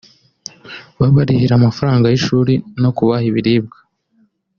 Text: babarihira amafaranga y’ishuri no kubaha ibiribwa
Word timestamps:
babarihira 0.99 1.53
amafaranga 1.55 2.05
y’ishuri 2.11 2.53
no 2.81 2.89
kubaha 2.97 3.23
ibiribwa 3.29 3.77